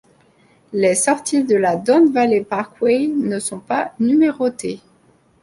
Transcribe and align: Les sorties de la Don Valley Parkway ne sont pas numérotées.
Les 0.73 0.95
sorties 0.95 1.43
de 1.43 1.55
la 1.55 1.75
Don 1.75 2.09
Valley 2.11 2.41
Parkway 2.43 3.05
ne 3.07 3.37
sont 3.37 3.59
pas 3.59 3.93
numérotées. 3.99 4.79